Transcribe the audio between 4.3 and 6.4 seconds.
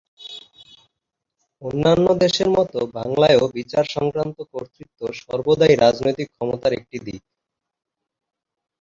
কর্তৃত্ব সর্বদাই রাজনৈতিক